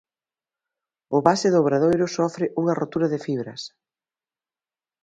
[1.17, 3.61] O base do Obradoiro sofre unha rotura de fibras.